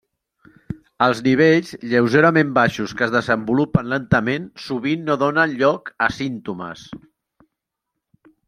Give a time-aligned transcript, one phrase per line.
[1.07, 6.89] Els nivells lleugerament baixos que es desenvolupen lentament sovint no donen lloc a símptomes.